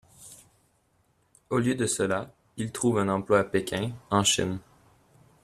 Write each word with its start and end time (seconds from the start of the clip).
Au 1.51 1.59
lieu 1.59 1.75
de 1.75 1.85
cela, 1.85 2.33
il 2.57 2.71
trouve 2.71 2.97
un 2.97 3.07
emploi 3.07 3.37
à 3.37 3.43
Pékin, 3.43 3.91
en 4.09 4.23
Chine. 4.23 4.57